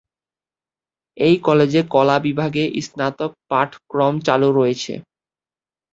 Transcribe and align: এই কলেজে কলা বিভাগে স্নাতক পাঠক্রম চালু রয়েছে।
এই 1.17 1.35
কলেজে 1.45 1.81
কলা 1.93 2.17
বিভাগে 2.25 2.63
স্নাতক 2.85 3.31
পাঠক্রম 3.49 4.13
চালু 4.27 4.49
রয়েছে। 4.51 4.93